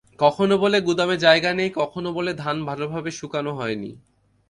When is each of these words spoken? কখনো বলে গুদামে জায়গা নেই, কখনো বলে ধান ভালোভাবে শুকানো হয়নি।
কখনো 0.19 0.55
বলে 0.57 0.77
গুদামে 0.81 1.15
জায়গা 1.17 1.51
নেই, 1.53 1.69
কখনো 1.71 2.09
বলে 2.13 2.31
ধান 2.33 2.57
ভালোভাবে 2.65 3.09
শুকানো 3.11 3.51
হয়নি। 3.53 3.91